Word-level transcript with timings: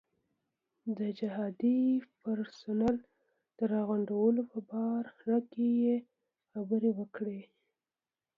د 0.97 0.99
جهادي 1.19 1.81
پرسونل 2.21 2.97
د 3.57 3.59
راغونډولو 3.73 4.41
په 4.51 4.57
باره 4.69 5.41
کې 5.51 5.67
یې 5.83 5.95
خبرې 6.49 6.91
وکړې. 6.99 7.41